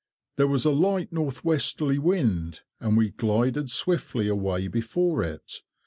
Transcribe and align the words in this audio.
There 0.35 0.47
was 0.47 0.65
a 0.65 0.71
light 0.71 1.13
north 1.13 1.45
westerly 1.45 1.99
wind, 1.99 2.61
and 2.79 2.97
we 2.97 3.11
glided 3.11 3.69
swiftly 3.69 4.27
away 4.27 4.67
before 4.67 5.21
it. 5.21 5.61